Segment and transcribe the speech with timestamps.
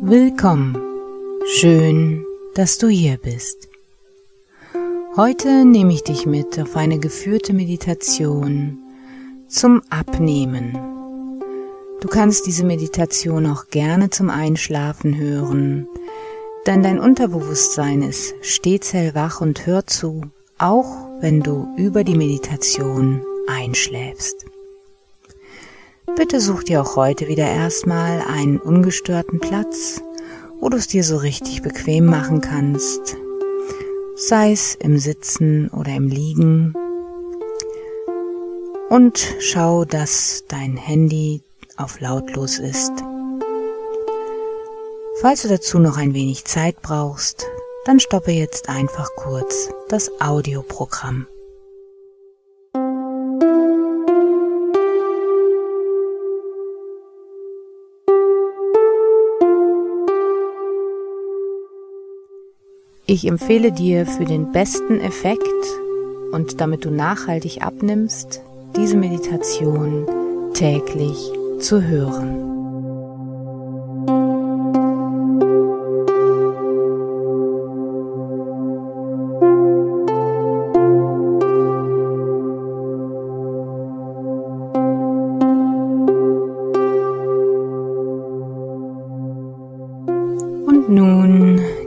[0.00, 0.76] Willkommen.
[1.46, 2.24] Schön,
[2.56, 3.68] dass du hier bist.
[5.16, 8.78] Heute nehme ich dich mit auf eine geführte Meditation
[9.46, 10.76] zum Abnehmen.
[12.00, 15.86] Du kannst diese Meditation auch gerne zum Einschlafen hören,
[16.66, 20.22] denn dein Unterbewusstsein ist stets hellwach und hört zu,
[20.58, 24.46] auch wenn du über die Meditation einschläfst.
[26.16, 30.02] Bitte such dir auch heute wieder erstmal einen ungestörten Platz,
[30.60, 33.16] wo du es dir so richtig bequem machen kannst,
[34.16, 36.74] sei es im Sitzen oder im Liegen.
[38.90, 41.42] Und schau, dass dein Handy
[41.76, 42.92] auf lautlos ist.
[45.20, 47.46] Falls du dazu noch ein wenig Zeit brauchst,
[47.84, 51.26] dann stoppe jetzt einfach kurz das Audioprogramm.
[63.12, 65.42] Ich empfehle dir für den besten Effekt
[66.32, 68.40] und damit du nachhaltig abnimmst,
[68.74, 70.06] diese Meditation
[70.54, 71.18] täglich
[71.58, 72.51] zu hören.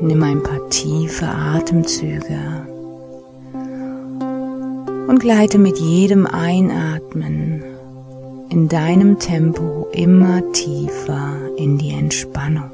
[0.05, 2.67] Nimm ein paar tiefe Atemzüge
[5.07, 7.63] und gleite mit jedem Einatmen
[8.49, 12.71] in deinem Tempo immer tiefer in die Entspannung.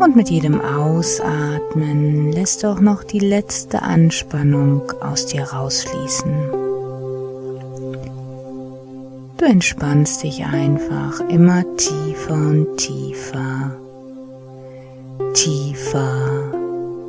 [0.00, 6.32] Und mit jedem Ausatmen lässt du auch noch die letzte Anspannung aus dir rausfließen.
[9.36, 13.76] Du entspannst dich einfach immer tiefer und tiefer
[15.94, 16.52] tiefer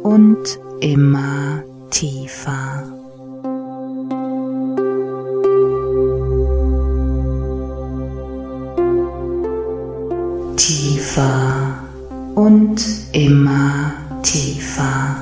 [0.03, 2.83] und immer tiefer.
[10.55, 11.79] Tiefer
[12.35, 15.15] und immer tiefer.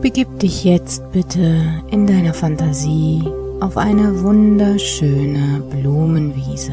[0.00, 3.22] Begib dich jetzt bitte in deiner Fantasie
[3.60, 6.72] auf eine wunderschöne Blumenwiese.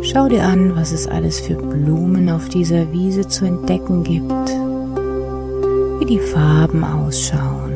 [0.00, 4.50] Schau dir an, was es alles für Blumen auf dieser Wiese zu entdecken gibt,
[6.00, 7.72] wie die Farben ausschauen,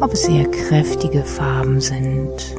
[0.00, 2.56] ob es eher kräftige Farben sind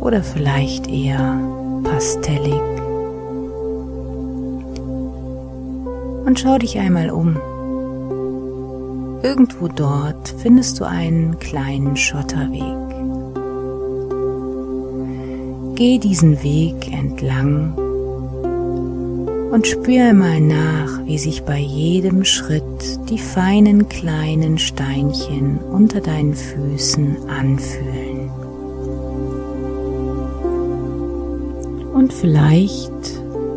[0.00, 1.40] oder vielleicht eher
[1.82, 2.60] pastellig.
[6.26, 7.36] Und schau dich einmal um.
[9.22, 12.86] Irgendwo dort findest du einen kleinen Schotterweg.
[15.76, 17.74] Geh diesen Weg entlang
[19.50, 26.34] und spür einmal nach, wie sich bei jedem Schritt die feinen kleinen Steinchen unter deinen
[26.34, 28.30] Füßen anfühlen.
[31.94, 32.92] Und vielleicht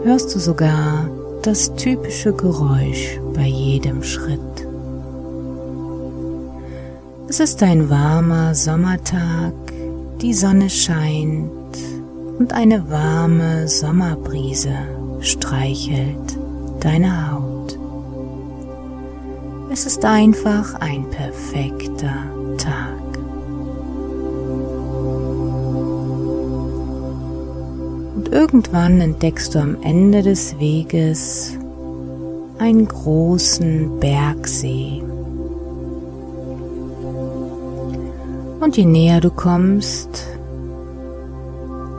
[0.04, 1.10] hörst du sogar
[1.42, 4.40] das typische Geräusch bei jedem Schritt.
[7.42, 9.54] Es ist ein warmer Sommertag,
[10.20, 11.50] die Sonne scheint
[12.38, 14.74] und eine warme Sommerbrise
[15.22, 16.38] streichelt
[16.82, 17.80] deine Haut.
[19.72, 22.26] Es ist einfach ein perfekter
[22.58, 23.18] Tag.
[28.18, 31.54] Und irgendwann entdeckst du am Ende des Weges
[32.58, 35.02] einen großen Bergsee.
[38.60, 40.28] Und je näher du kommst,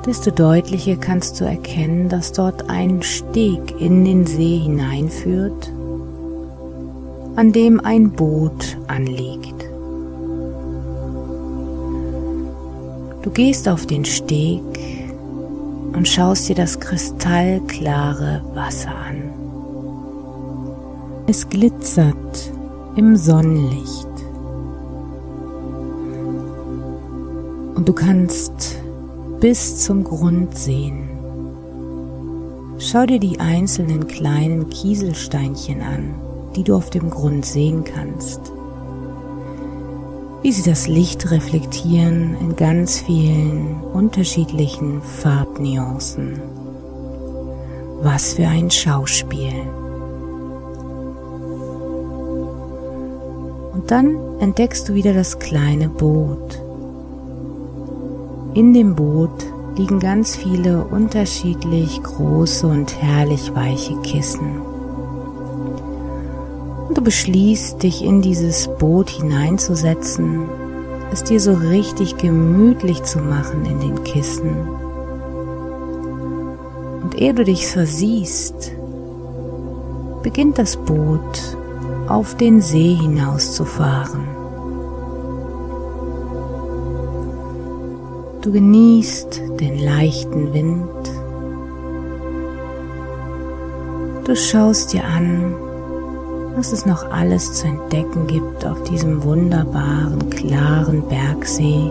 [0.05, 5.73] desto deutlicher kannst du erkennen, dass dort ein Steg in den See hineinführt,
[7.37, 9.55] an dem ein Boot anliegt.
[13.23, 14.63] Du gehst auf den Steg
[15.93, 19.31] und schaust dir das kristallklare Wasser an.
[21.27, 22.53] Es glitzert
[22.97, 24.10] im Sonnenlicht.
[27.81, 28.77] Und du kannst
[29.41, 31.09] bis zum Grund sehen.
[32.79, 36.15] Schau dir die einzelnen kleinen Kieselsteinchen an,
[36.55, 38.53] die du auf dem Grund sehen kannst.
[40.43, 46.39] Wie sie das Licht reflektieren in ganz vielen unterschiedlichen Farbnuancen.
[48.03, 49.55] Was für ein Schauspiel.
[53.73, 56.70] Und dann entdeckst du wieder das kleine Boot.
[58.53, 64.61] In dem Boot liegen ganz viele unterschiedlich große und herrlich weiche Kissen.
[66.89, 70.49] Und du beschließt, dich in dieses Boot hineinzusetzen,
[71.13, 74.69] es dir so richtig gemütlich zu machen in den Kissen.
[77.05, 78.73] Und ehe du dich versiehst,
[80.25, 81.57] beginnt das Boot
[82.09, 84.40] auf den See hinauszufahren.
[88.43, 90.89] Du genießt den leichten Wind.
[94.25, 95.55] Du schaust dir an,
[96.57, 101.91] was es noch alles zu entdecken gibt auf diesem wunderbaren, klaren Bergsee.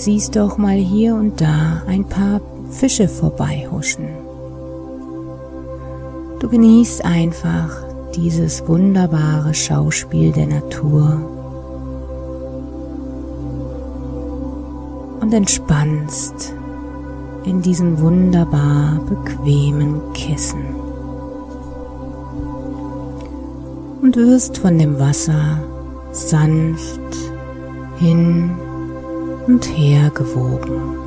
[0.00, 4.08] Siehst du auch mal hier und da ein paar Fische vorbeihuschen.
[6.38, 11.20] Du genießt einfach dieses wunderbare Schauspiel der Natur
[15.20, 16.54] und entspannst
[17.44, 20.64] in diesem wunderbar bequemen Kissen
[24.00, 25.62] und wirst von dem Wasser
[26.12, 27.00] sanft
[27.98, 28.50] hin
[29.46, 30.99] und her gewogen.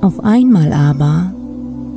[0.00, 1.32] Auf einmal aber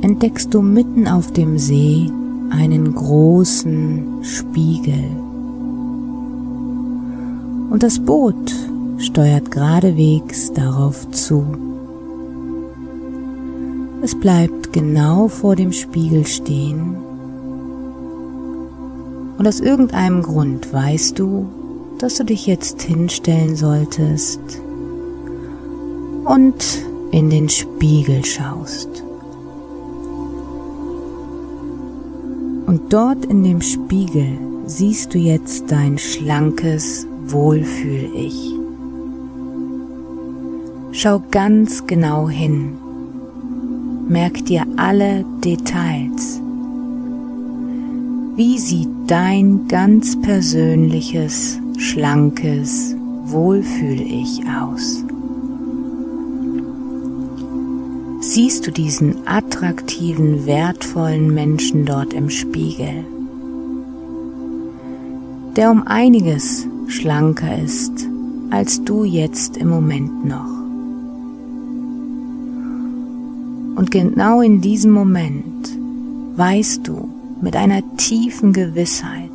[0.00, 2.10] entdeckst du mitten auf dem See
[2.50, 5.04] einen großen Spiegel.
[7.70, 8.52] Und das Boot
[8.98, 11.44] steuert geradewegs darauf zu.
[14.02, 16.96] Es bleibt genau vor dem Spiegel stehen
[19.40, 21.46] und aus irgendeinem Grund weißt du,
[21.98, 24.40] dass du dich jetzt hinstellen solltest
[26.26, 26.54] und
[27.10, 29.04] in den Spiegel schaust.
[32.66, 38.54] Und dort in dem Spiegel siehst du jetzt dein schlankes Wohlfühl-Ich.
[40.92, 42.78] Schau ganz genau hin.
[44.08, 46.40] Merk dir alle Details.
[48.36, 55.04] Wie sieht dein ganz persönliches, schlankes Wohlfühl-Ich aus?
[58.32, 63.04] Siehst du diesen attraktiven, wertvollen Menschen dort im Spiegel,
[65.56, 68.06] der um einiges schlanker ist
[68.50, 70.60] als du jetzt im Moment noch.
[73.76, 75.70] Und genau in diesem Moment
[76.36, 77.08] weißt du
[77.40, 79.30] mit einer tiefen Gewissheit,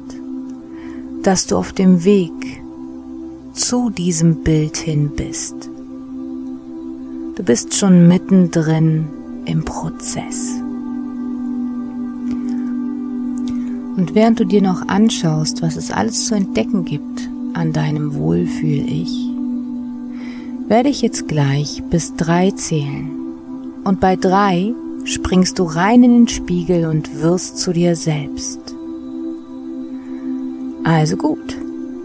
[1.24, 2.62] dass du auf dem Weg
[3.54, 5.70] zu diesem Bild hin bist.
[7.36, 9.08] Du bist schon mittendrin
[9.46, 10.52] im Prozess.
[13.98, 19.30] Und während du dir noch anschaust, was es alles zu entdecken gibt an deinem Wohlfühl-Ich,
[20.70, 23.12] werde ich jetzt gleich bis drei zählen.
[23.84, 24.74] Und bei drei
[25.04, 28.60] springst du rein in den Spiegel und wirst zu dir selbst.
[30.86, 31.58] Also gut,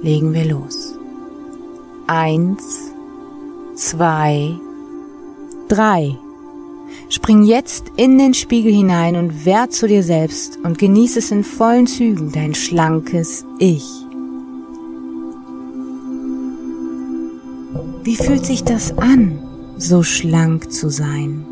[0.02, 0.98] legen wir los.
[2.08, 2.92] Eins,
[3.76, 4.58] zwei,
[5.70, 6.18] drei.
[7.08, 11.44] Spring jetzt in den Spiegel hinein und wehr zu dir selbst und genieße es in
[11.44, 13.84] vollen Zügen, dein schlankes Ich.
[18.02, 19.38] Wie fühlt sich das an,
[19.76, 21.44] so schlank zu sein?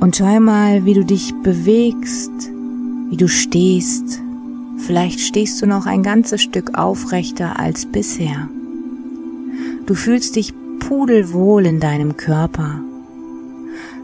[0.00, 2.32] Und schau mal, wie du dich bewegst,
[3.10, 4.20] wie du stehst.
[4.78, 8.48] Vielleicht stehst du noch ein ganzes Stück aufrechter als bisher.
[9.88, 12.82] Du fühlst dich pudelwohl in deinem Körper.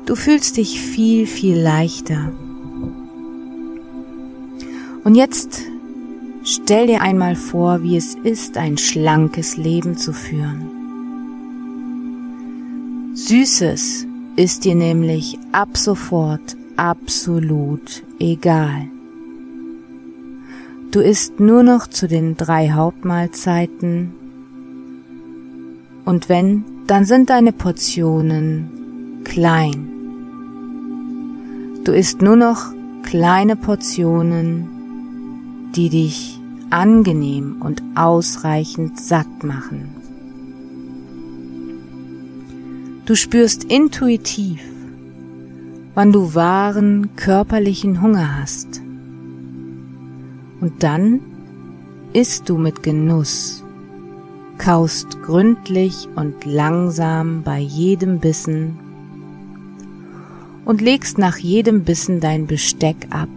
[0.06, 2.32] Du fühlst dich viel, viel leichter.
[5.04, 5.60] Und jetzt
[6.42, 10.70] stell dir einmal vor, wie es ist, ein schlankes Leben zu führen.
[13.12, 18.88] Süßes ist dir nämlich ab sofort absolut egal.
[20.92, 24.14] Du isst nur noch zu den drei Hauptmahlzeiten
[26.04, 29.90] und wenn, dann sind deine Portionen klein.
[31.84, 34.68] Du isst nur noch kleine Portionen,
[35.74, 36.38] die dich
[36.70, 39.88] angenehm und ausreichend satt machen.
[43.06, 44.60] Du spürst intuitiv,
[45.94, 48.80] wann du wahren körperlichen Hunger hast.
[50.60, 51.20] Und dann
[52.14, 53.63] isst du mit Genuss
[54.58, 58.78] kaust gründlich und langsam bei jedem Bissen
[60.64, 63.28] und legst nach jedem Bissen dein Besteck ab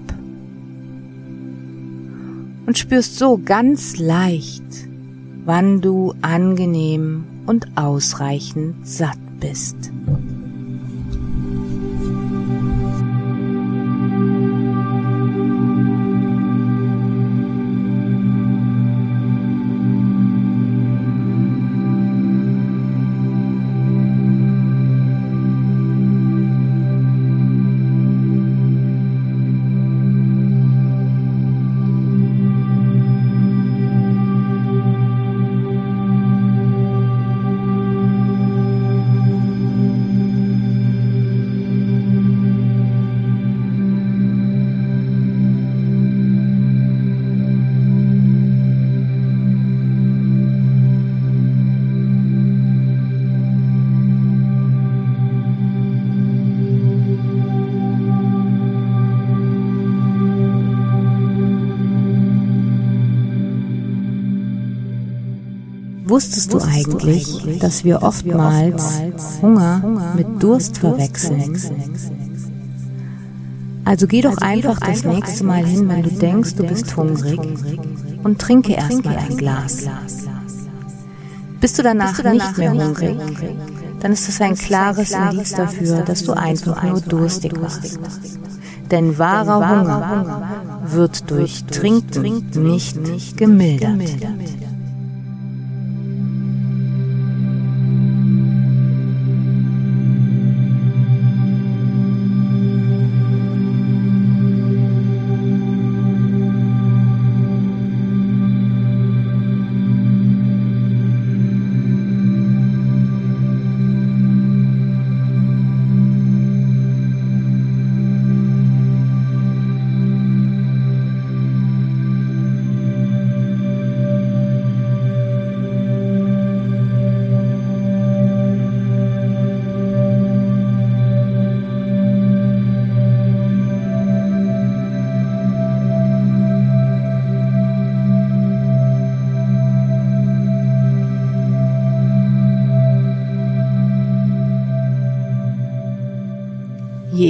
[2.65, 4.63] und spürst so ganz leicht,
[5.45, 9.91] wann du angenehm und ausreichend satt bist.
[66.17, 69.01] Wusstest du eigentlich, dass wir oftmals
[69.39, 71.55] Hunger mit Durst verwechseln?
[73.85, 77.39] Also geh doch einfach das nächste Mal hin, wenn du denkst, du bist hungrig
[78.23, 79.85] und trinke erstmal ein Glas.
[81.61, 83.15] Bist du danach nicht mehr hungrig,
[83.99, 87.99] dann ist das ein klares Indiz dafür, dass du einfach nur durstig warst.
[88.89, 90.49] Denn wahrer Hunger
[90.87, 94.01] wird durch Trinken nicht gemildert.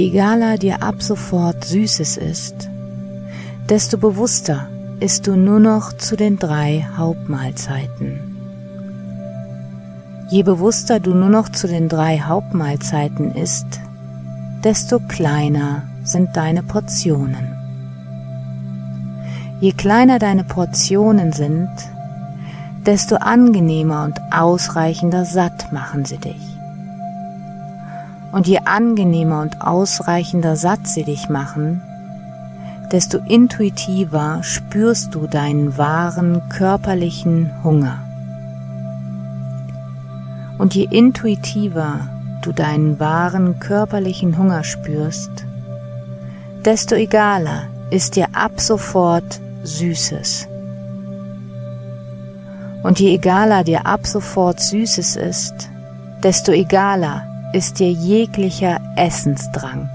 [0.08, 2.70] Egaler dir ab sofort Süßes ist,
[3.68, 4.68] desto bewusster
[5.00, 8.20] isst du nur noch zu den drei Hauptmahlzeiten.
[10.30, 13.80] Je bewusster du nur noch zu den drei Hauptmahlzeiten isst,
[14.64, 17.46] desto kleiner sind deine Portionen.
[19.60, 21.70] Je kleiner deine Portionen sind,
[22.86, 26.57] desto angenehmer und ausreichender satt machen sie dich.
[28.32, 31.82] Und je angenehmer und ausreichender satt sie dich machen,
[32.92, 38.02] desto intuitiver spürst du deinen wahren körperlichen Hunger.
[40.58, 42.08] Und je intuitiver
[42.42, 45.30] du deinen wahren körperlichen Hunger spürst,
[46.64, 50.48] desto egaler ist dir ab sofort Süßes.
[52.82, 55.68] Und je egaler dir ab sofort Süßes ist,
[56.22, 59.88] desto egaler ist dir jeglicher Essensdrang.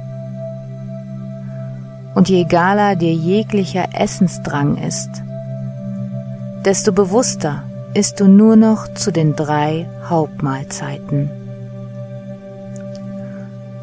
[2.15, 5.09] Und je egaler dir jeglicher Essensdrang ist,
[6.65, 11.29] desto bewusster isst du nur noch zu den drei Hauptmahlzeiten.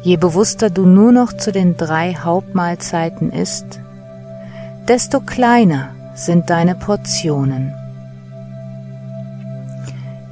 [0.01, 3.79] Je bewusster du nur noch zu den drei Hauptmahlzeiten isst,
[4.87, 7.73] desto kleiner sind deine Portionen.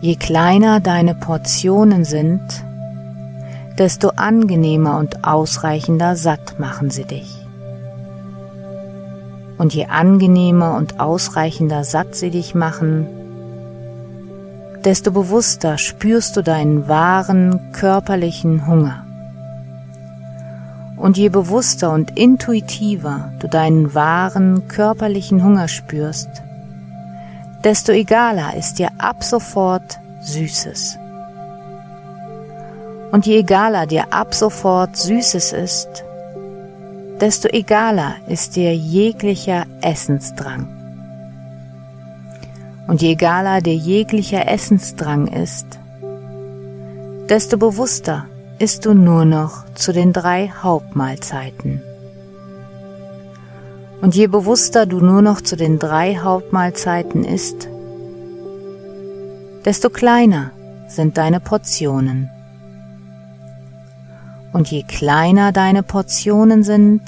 [0.01, 2.41] Je kleiner deine Portionen sind,
[3.79, 7.48] desto angenehmer und ausreichender satt machen sie dich.
[9.57, 13.07] Und je angenehmer und ausreichender satt sie dich machen,
[14.83, 19.05] desto bewusster spürst du deinen wahren körperlichen Hunger.
[20.98, 26.29] Und je bewusster und intuitiver du deinen wahren körperlichen Hunger spürst,
[27.63, 30.98] desto egaler ist dir ab sofort Süßes.
[33.11, 36.03] Und je egaler dir ab sofort Süßes ist,
[37.19, 40.67] desto egaler ist dir jeglicher Essensdrang.
[42.87, 45.79] Und je egaler dir jeglicher Essensdrang ist,
[47.29, 48.25] desto bewusster
[48.57, 51.81] isst du nur noch zu den drei Hauptmahlzeiten.
[54.01, 57.67] Und je bewusster du nur noch zu den drei Hauptmahlzeiten isst,
[59.65, 60.51] desto kleiner
[60.87, 62.29] sind deine Portionen.
[64.51, 67.01] Und je kleiner deine Portionen sind,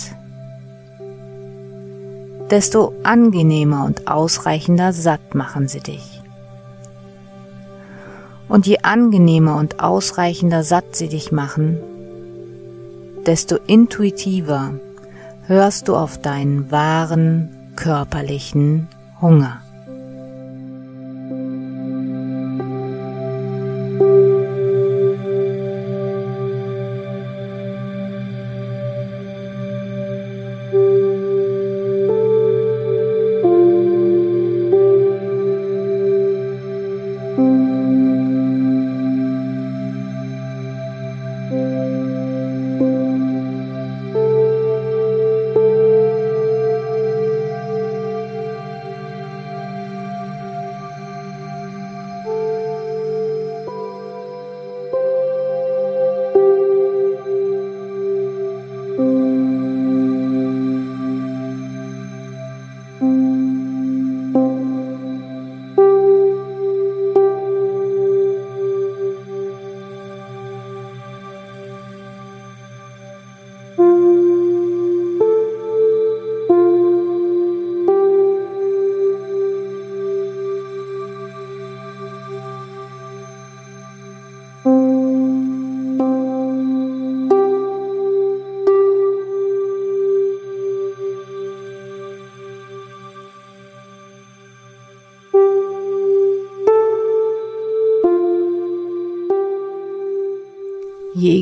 [2.51, 6.21] desto angenehmer und ausreichender satt machen sie dich.
[8.48, 11.77] Und je angenehmer und ausreichender satt sie dich machen,
[13.25, 14.74] desto intuitiver
[15.48, 18.89] hörst du auf deinen wahren körperlichen
[19.21, 19.61] Hunger.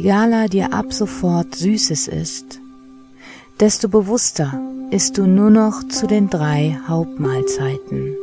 [0.10, 2.60] Je egaler dir ab sofort Süßes ist,
[3.60, 8.16] desto bewusster isst du nur noch zu den drei Hauptmahlzeiten.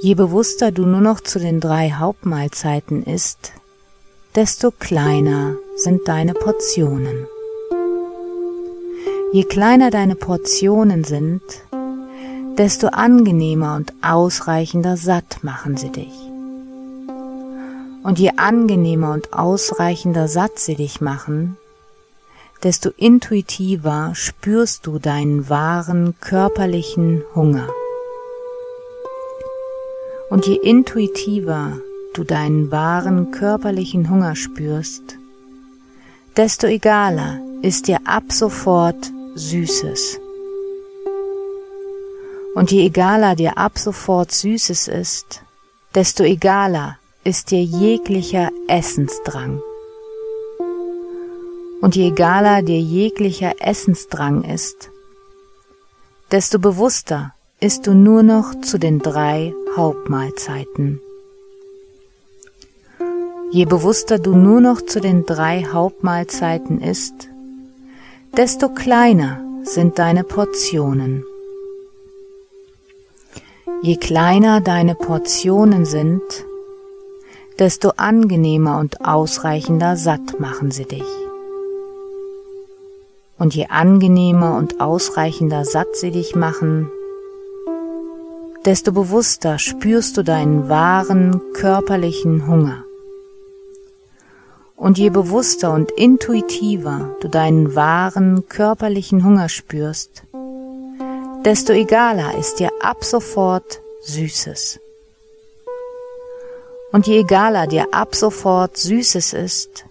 [0.00, 3.50] Je bewusster du nur noch zu den drei Hauptmahlzeiten isst,
[4.36, 7.26] desto kleiner sind deine Portionen.
[9.32, 11.42] Je kleiner deine Portionen sind,
[12.56, 16.29] desto angenehmer und ausreichender satt machen sie dich.
[18.02, 21.56] Und je angenehmer und ausreichender satt sie dich machen,
[22.62, 27.68] desto intuitiver spürst du deinen wahren körperlichen Hunger.
[30.30, 31.78] Und je intuitiver
[32.14, 35.16] du deinen wahren körperlichen Hunger spürst,
[36.36, 40.20] desto egaler ist dir ab sofort Süßes.
[42.54, 45.42] Und je egaler dir ab sofort Süßes ist,
[45.94, 49.60] desto egaler ist dir jeglicher Essensdrang.
[51.82, 54.90] Und je egaler dir jeglicher Essensdrang ist,
[56.30, 61.00] desto bewusster isst du nur noch zu den drei Hauptmahlzeiten.
[63.52, 67.28] Je bewusster du nur noch zu den drei Hauptmahlzeiten isst,
[68.36, 71.24] desto kleiner sind deine Portionen.
[73.82, 76.22] Je kleiner deine Portionen sind,
[77.60, 81.04] desto angenehmer und ausreichender satt machen sie dich.
[83.38, 86.90] Und je angenehmer und ausreichender satt sie dich machen,
[88.64, 92.84] desto bewusster spürst du deinen wahren körperlichen Hunger.
[94.74, 100.22] Und je bewusster und intuitiver du deinen wahren körperlichen Hunger spürst,
[101.44, 104.80] desto egaler ist dir ab sofort Süßes.
[106.92, 109.84] Und je egaler dir ab sofort Süßes ist,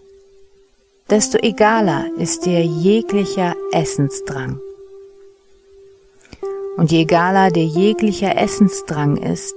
[1.09, 4.59] desto egaler ist dir jeglicher Essensdrang.
[6.77, 9.55] Und je egaler dir jeglicher Essensdrang ist,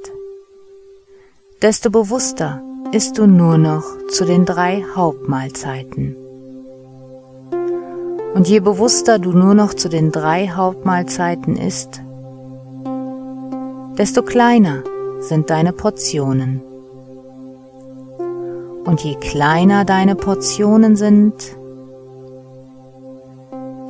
[1.61, 6.17] desto bewusster isst du nur noch zu den drei Hauptmahlzeiten.
[8.35, 12.01] Und je bewusster du nur noch zu den drei Hauptmahlzeiten isst,
[13.99, 14.83] desto kleiner
[15.21, 16.72] sind deine Portionen.
[18.85, 21.35] Und je kleiner deine Portionen sind,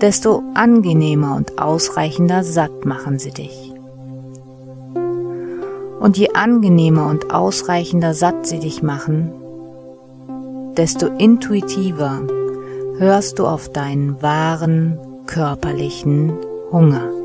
[0.00, 3.72] desto angenehmer und ausreichender satt machen sie dich.
[6.00, 9.30] Und je angenehmer und ausreichender satt sie dich machen,
[10.76, 12.20] desto intuitiver
[12.98, 16.32] hörst du auf deinen wahren körperlichen
[16.72, 17.21] Hunger.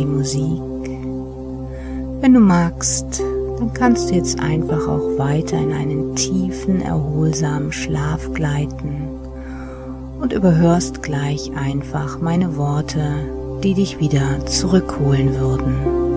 [0.00, 0.60] Die Musik.
[2.20, 3.20] Wenn du magst,
[3.58, 9.08] dann kannst du jetzt einfach auch weiter in einen tiefen, erholsamen Schlaf gleiten
[10.20, 13.02] und überhörst gleich einfach meine Worte,
[13.62, 16.09] die dich wieder zurückholen würden.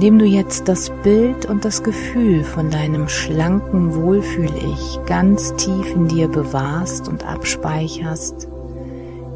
[0.00, 6.08] Indem du jetzt das Bild und das Gefühl von deinem schlanken Wohlfühl-Ich ganz tief in
[6.08, 8.48] dir bewahrst und abspeicherst,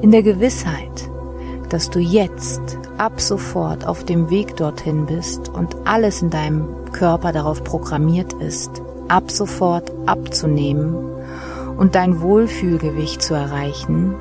[0.01, 1.11] in der Gewissheit,
[1.69, 7.33] dass du jetzt ab sofort auf dem Weg dorthin bist und alles in deinem Körper
[7.33, 8.71] darauf programmiert ist,
[9.09, 10.97] ab sofort abzunehmen
[11.77, 14.15] und dein Wohlfühlgewicht zu erreichen,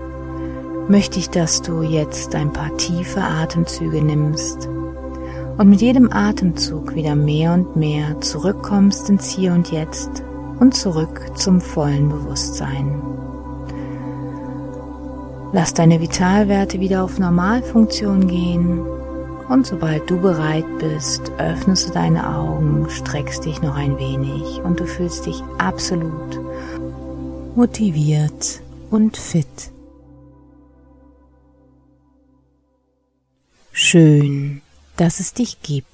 [0.89, 4.67] möchte ich, dass du jetzt ein paar tiefe Atemzüge nimmst
[5.57, 10.23] und mit jedem Atemzug wieder mehr und mehr zurückkommst ins Hier und Jetzt
[10.59, 13.01] und zurück zum vollen Bewusstsein.
[15.51, 18.79] Lass deine Vitalwerte wieder auf Normalfunktion gehen
[19.49, 24.79] und sobald du bereit bist, öffnest du deine Augen, streckst dich noch ein wenig und
[24.79, 26.39] du fühlst dich absolut
[27.55, 29.45] motiviert und fit.
[33.71, 34.62] Schön,
[34.97, 35.92] dass es dich gibt.